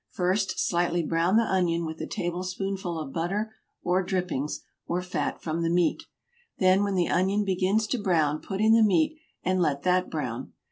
First 0.09 0.55
slightly 0.59 1.03
brown 1.03 1.37
the 1.37 1.43
onion 1.43 1.85
with 1.85 2.01
a 2.01 2.07
tablespoonful 2.07 2.99
of 2.99 3.13
butter 3.13 3.53
or 3.83 4.01
drippings 4.01 4.61
or 4.87 5.03
fat 5.03 5.43
from 5.43 5.61
the 5.61 5.69
meat; 5.69 6.01
then 6.57 6.83
when 6.83 6.95
the 6.95 7.07
onion 7.09 7.45
begins 7.45 7.85
to 7.85 7.99
brown 8.01 8.41
put 8.41 8.61
in 8.61 8.73
the 8.73 8.81
meat 8.81 9.19
and 9.43 9.61
let 9.61 9.83
that 9.83 10.09
brown. 10.09 10.53